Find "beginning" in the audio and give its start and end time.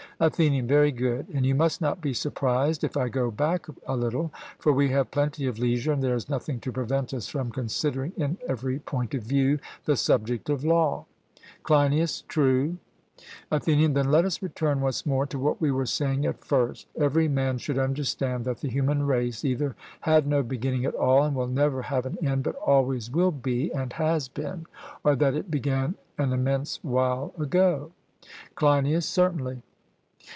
20.43-20.85